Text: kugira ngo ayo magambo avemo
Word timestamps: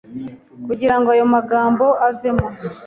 kugira 0.67 0.95
ngo 0.99 1.09
ayo 1.15 1.25
magambo 1.35 1.85
avemo 2.07 2.47